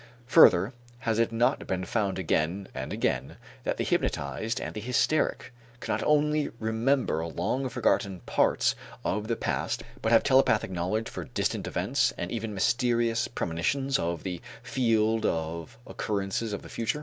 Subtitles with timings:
[0.25, 5.53] Further, has it not been found again and again that the hypnotized and the hysteric
[5.79, 8.73] cannot only remember long forgotten parts
[9.05, 14.23] of the past but have telepathic knowledge for distant events and even mysterious premonitions of
[14.23, 16.99] the field of occurrences of the future?